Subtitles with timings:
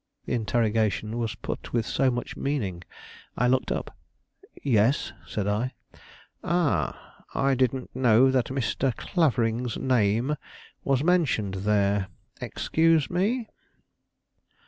[0.25, 2.83] The interrogation was put with so much meaning,
[3.37, 3.95] I looked up.
[4.63, 5.75] "Yes," said I.
[6.43, 8.95] "Ah, I didn't know that Mr.
[8.97, 10.37] Clavering's name
[10.83, 12.07] was mentioned there;
[12.41, 13.47] excuse me."